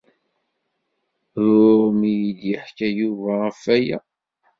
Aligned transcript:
Ruɣ 1.43 1.81
mi 1.99 2.11
iyi-d-yeḥka 2.25 2.87
Yuba 2.97 3.31
ɣef 3.43 3.61
waya. 3.67 3.99